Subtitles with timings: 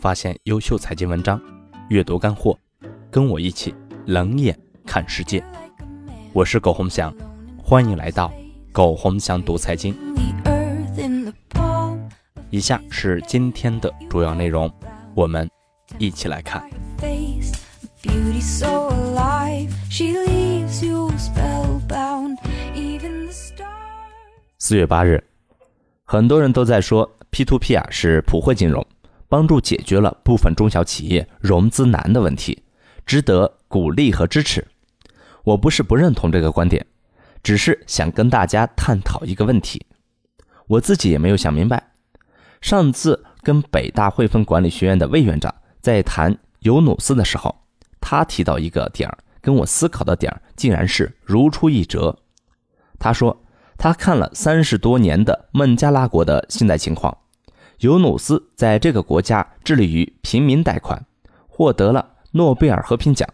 [0.00, 1.38] 发现优秀财经文章，
[1.90, 2.58] 阅读干货，
[3.10, 3.74] 跟我一起
[4.06, 5.44] 冷眼看世界。
[6.32, 7.14] 我是苟洪祥，
[7.62, 8.32] 欢迎来到
[8.72, 9.94] 苟洪祥读财经。
[12.48, 14.72] 以下是今天的主要内容，
[15.14, 15.46] 我们
[15.98, 16.66] 一起来看。
[24.56, 25.22] 四月八日，
[26.04, 28.84] 很多人都在说 P to P 啊是普惠金融，
[29.30, 32.64] 帮助解决了部分中小企业融资难的问题，
[33.06, 34.66] 值得鼓励和支持。
[35.44, 36.84] 我不是不认同这个观点，
[37.42, 39.86] 只是想跟大家探讨一个问题。
[40.66, 41.92] 我自己也没有想明白。
[42.60, 47.54] 上次跟北大汇丰管理学院的魏院长在谈尤努斯的时候，
[48.00, 52.18] 他提到一个点儿，跟我思考的点儿竟然是如出一辙。
[52.98, 53.44] 他说
[53.78, 57.16] 他看了三十多年的孟加拉国的信贷情况，
[57.80, 61.06] 尤努斯在这个国家致力于平民贷款，
[61.48, 63.28] 获得了诺贝尔和平奖。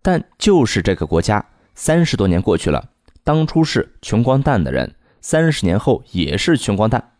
[0.00, 2.90] 但就是这个国家，三十多年过去了，
[3.24, 7.12] 当初是穷光蛋的人，三十年后也是穷光蛋。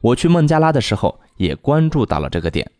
[0.00, 2.70] 我去孟加拉的时候，也关注到了这个点。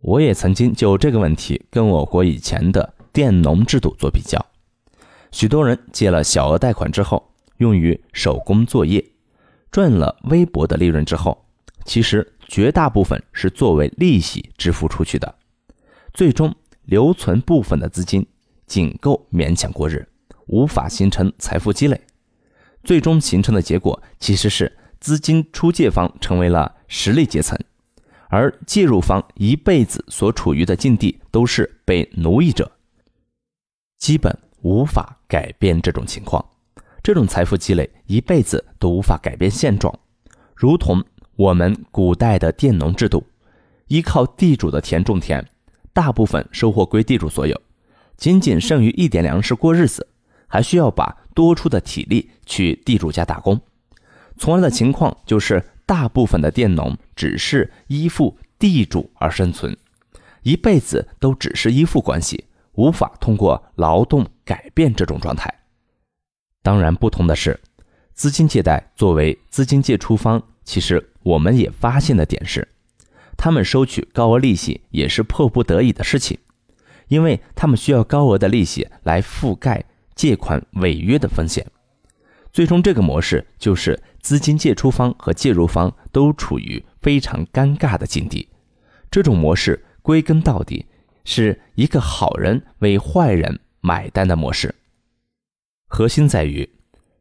[0.00, 4.44] 我也曾经就这个问题跟我国以前的佃农制度做比较。
[5.30, 9.04] 许多人借了小额贷款之后，用于手工作业，
[9.72, 11.44] 赚了微薄的利润之后，
[11.84, 15.34] 其实绝大部分是作为利息支付出去的，
[16.14, 18.24] 最终留存部分的资金，
[18.68, 20.06] 仅够勉强过日，
[20.46, 22.00] 无法形成财富积累。
[22.84, 24.78] 最终形成的结果其实是。
[25.02, 27.58] 资金出借方成为了实力阶层，
[28.28, 32.70] 而介入方一辈子所处于的境地都是被奴役者，
[33.98, 36.48] 基本无法改变这种情况。
[37.02, 39.92] 这种财富积累一辈子都无法改变现状，
[40.54, 43.24] 如同我们古代的佃农制度，
[43.88, 45.44] 依靠地主的田种田，
[45.92, 47.60] 大部分收获归地主所有，
[48.16, 50.06] 仅仅剩余一点粮食过日子，
[50.46, 53.60] 还需要把多出的体力去地主家打工。
[54.38, 59.76] 从而的情况就是，大部分的佃农只是依附地主而生存，
[60.44, 62.44] 一辈子都只是依附关系，
[62.74, 65.52] 无法通过劳动改变这种状态。
[66.62, 67.58] 当然，不同的是，
[68.14, 72.68] 资金借贷作为资金借出方，其实我们也发现的点是，
[73.36, 76.38] 他们收取高额利息也是迫不得已的事情，
[77.08, 79.84] 因为他们需要高额的利息来覆盖
[80.14, 81.66] 借款违约的风险。
[82.52, 88.46] 最终，这个模式就是资金借出方和介入方都处于非常尴尬的境地。
[89.10, 90.86] 这种模式归根到底
[91.24, 94.72] 是一个好人为坏人买单的模式。
[95.94, 96.66] 核心在于，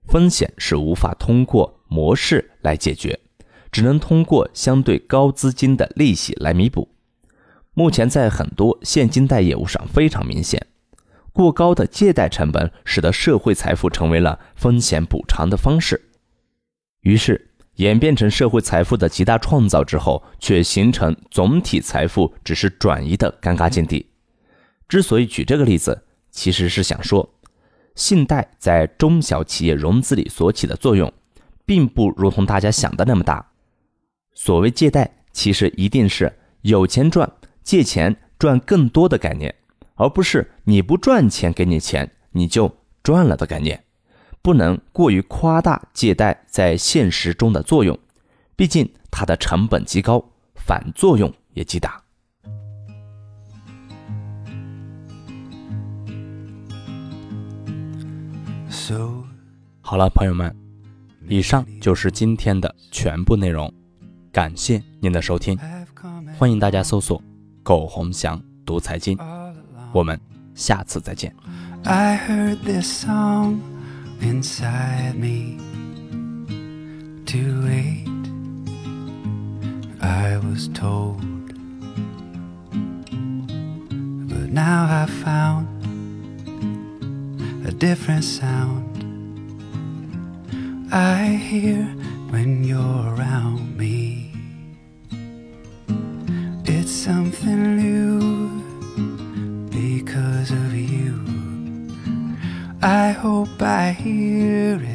[0.05, 3.19] 风险是无法通过模式来解决，
[3.69, 6.87] 只能通过相对高资金的利息来弥补。
[7.73, 10.67] 目前在很多现金贷业务上非常明显。
[11.33, 16.09] 过高的借贷成本使得社会财富成为了风险补偿的方式，
[17.01, 24.09] 于是演变成社会财富的极大创造之后，却形成总体财富只是转移的尴尬境地。
[24.87, 27.33] 之所以举这个例子，其实是想说，
[27.95, 31.11] 信贷在中小企业融资里所起的作用，
[31.65, 33.51] 并不如同大家想的那么大。
[34.33, 36.31] 所谓借贷，其实一定是
[36.61, 37.31] 有钱赚，
[37.63, 39.53] 借钱赚更多的概念。
[39.95, 43.83] 而不是你不赚钱给你钱你就赚了的概念，
[44.41, 47.99] 不能过于夸大借贷在现实中的作用，
[48.55, 50.23] 毕竟它的成本极高，
[50.55, 52.00] 反作用也极大。
[59.81, 60.55] 好了，朋友们，
[61.27, 63.71] 以上就是今天的全部内容，
[64.31, 65.59] 感谢您的收听，
[66.37, 67.21] 欢迎大家搜索
[67.63, 69.17] “苟洪祥读财经”。
[69.91, 70.17] 我们
[70.55, 71.35] 下次再见。
[71.83, 73.59] I heard this song
[74.21, 75.57] inside me
[77.25, 78.07] to wait.
[79.99, 81.19] I was told,
[84.29, 85.65] but now I found
[87.81, 88.85] different sound.
[90.93, 91.83] I hear
[92.29, 94.31] when you're around me.
[96.63, 98.19] It's something new
[99.71, 101.19] because of you.
[102.83, 104.90] I hope I hear it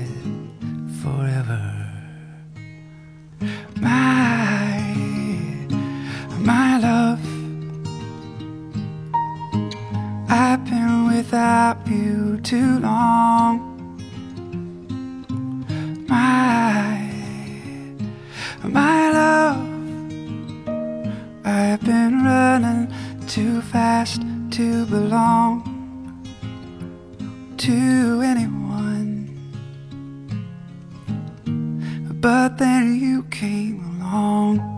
[11.27, 13.59] without you too long.
[16.07, 17.11] My,
[18.63, 19.59] my love,
[21.45, 22.93] I've been running
[23.27, 25.65] too fast to belong
[27.57, 27.73] to
[28.23, 29.27] anyone.
[32.21, 34.76] But then you came along.